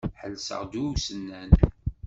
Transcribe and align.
Ḥelseɣ-d 0.21 0.71
i 0.79 0.81
usennan. 0.87 1.51